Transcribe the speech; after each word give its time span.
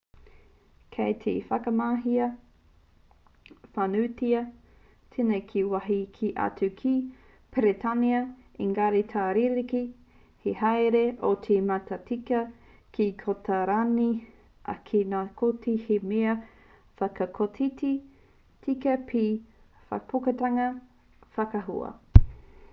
kei 0.93 1.13
te 1.23 1.31
whakamahia 1.47 2.27
whānuitia 3.75 4.39
tēnei 5.15 5.43
ki 5.51 5.63
wāhi 5.73 5.97
kē 6.15 6.29
atu 6.45 6.69
ki 6.79 6.93
peretānia 7.57 8.23
engari 8.69 9.03
ka 9.13 9.27
rerekē 9.39 9.83
te 10.45 10.55
haere 10.63 11.03
o 11.31 11.33
te 11.49 11.59
matatika 11.67 12.41
ki 12.97 13.07
kōtarani 13.21 14.09
ā 14.75 14.77
ki 14.91 15.03
ngā 15.15 15.21
kōti 15.45 15.77
he 15.85 16.01
mea 16.15 16.35
whakakotiti 17.03 17.95
tika 18.67 18.99
pea 19.13 19.31
te 19.39 19.87
whakaputanga 19.93 20.69
whakaahua 21.41 21.97